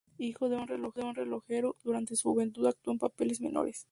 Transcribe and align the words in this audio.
Hijo 0.17 0.49
de 0.49 0.55
un 0.57 1.13
relojero, 1.13 1.75
durante 1.83 2.15
su 2.15 2.29
juventud 2.31 2.65
actuó 2.65 2.91
en 2.91 2.97
papeles 2.97 3.39
menores. 3.39 3.85